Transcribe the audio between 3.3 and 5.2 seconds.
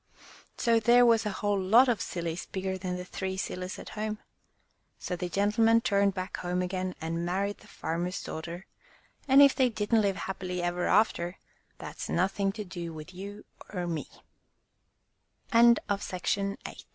sillies at home. So